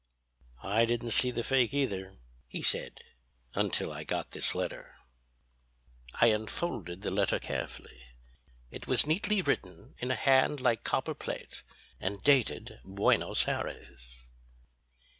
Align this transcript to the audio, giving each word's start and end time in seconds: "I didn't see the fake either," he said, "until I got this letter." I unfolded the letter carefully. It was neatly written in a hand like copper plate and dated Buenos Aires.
"I 0.63 0.85
didn't 0.85 1.11
see 1.11 1.29
the 1.29 1.43
fake 1.43 1.75
either," 1.75 2.17
he 2.47 2.63
said, 2.63 3.01
"until 3.53 3.91
I 3.93 4.03
got 4.03 4.31
this 4.31 4.55
letter." 4.55 4.95
I 6.19 6.25
unfolded 6.29 7.01
the 7.01 7.11
letter 7.11 7.37
carefully. 7.37 8.05
It 8.71 8.87
was 8.87 9.05
neatly 9.05 9.43
written 9.43 9.93
in 9.99 10.09
a 10.09 10.15
hand 10.15 10.59
like 10.59 10.83
copper 10.83 11.13
plate 11.13 11.61
and 11.99 12.19
dated 12.19 12.79
Buenos 12.83 13.47
Aires. 13.47 14.31